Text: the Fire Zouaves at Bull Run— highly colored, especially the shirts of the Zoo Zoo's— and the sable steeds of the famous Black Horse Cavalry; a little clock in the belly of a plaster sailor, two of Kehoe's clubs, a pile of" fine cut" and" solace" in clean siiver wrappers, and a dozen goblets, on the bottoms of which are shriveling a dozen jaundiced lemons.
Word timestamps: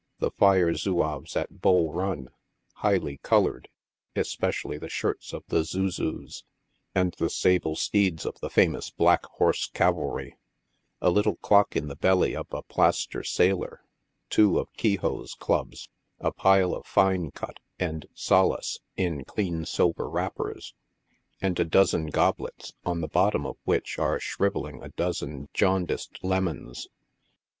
the 0.17 0.31
Fire 0.31 0.73
Zouaves 0.73 1.35
at 1.37 1.61
Bull 1.61 1.93
Run— 1.93 2.29
highly 2.77 3.17
colored, 3.17 3.69
especially 4.15 4.79
the 4.79 4.89
shirts 4.89 5.31
of 5.31 5.43
the 5.49 5.63
Zoo 5.63 5.91
Zoo's— 5.91 6.43
and 6.95 7.13
the 7.19 7.29
sable 7.29 7.75
steeds 7.75 8.25
of 8.25 8.39
the 8.39 8.49
famous 8.49 8.89
Black 8.89 9.23
Horse 9.27 9.67
Cavalry; 9.67 10.37
a 11.01 11.11
little 11.11 11.35
clock 11.35 11.75
in 11.75 11.87
the 11.87 11.95
belly 11.95 12.35
of 12.35 12.47
a 12.51 12.63
plaster 12.63 13.23
sailor, 13.23 13.83
two 14.31 14.57
of 14.57 14.73
Kehoe's 14.73 15.35
clubs, 15.35 15.87
a 16.19 16.31
pile 16.31 16.73
of" 16.73 16.83
fine 16.97 17.29
cut" 17.29 17.59
and" 17.77 18.07
solace" 18.31 18.79
in 18.97 19.23
clean 19.23 19.65
siiver 19.65 20.09
wrappers, 20.11 20.73
and 21.43 21.59
a 21.59 21.63
dozen 21.63 22.07
goblets, 22.07 22.73
on 22.83 23.01
the 23.01 23.07
bottoms 23.07 23.45
of 23.49 23.57
which 23.65 23.99
are 23.99 24.19
shriveling 24.19 24.81
a 24.81 24.89
dozen 24.89 25.47
jaundiced 25.53 26.23
lemons. 26.23 26.87